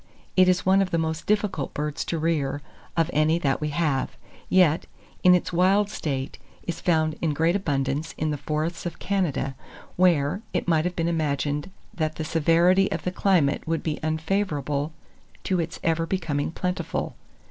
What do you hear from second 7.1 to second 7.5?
in